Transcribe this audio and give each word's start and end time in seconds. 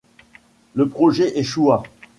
Le 0.73 0.87
projet 0.89 1.37
échoua. 1.37 1.83